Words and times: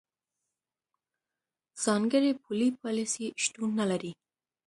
ځانګړې 1.83 2.31
پولي 2.43 2.69
پالیسۍ 2.81 3.27
شتون 3.43 3.69
نه 3.79 3.85
لري. 3.91 4.11